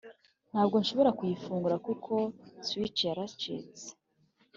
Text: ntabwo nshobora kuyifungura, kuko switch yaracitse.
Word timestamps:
ntabwo 0.51 0.75
nshobora 0.81 1.15
kuyifungura, 1.17 1.75
kuko 1.85 2.13
switch 2.65 2.99
yaracitse. 3.07 3.85